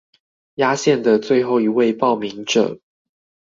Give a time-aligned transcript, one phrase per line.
[0.55, 2.79] 壓線的最後一位報名者